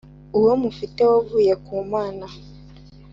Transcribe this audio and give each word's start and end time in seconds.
uwo 0.37 0.53
mufite 0.61 1.01
wavuye 1.11 1.53
ku 1.65 1.73
Mana? 1.91 2.25